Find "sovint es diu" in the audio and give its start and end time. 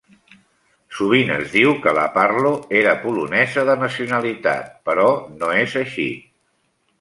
0.99-1.73